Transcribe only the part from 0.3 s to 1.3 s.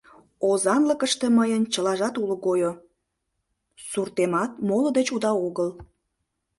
Озанлыкыште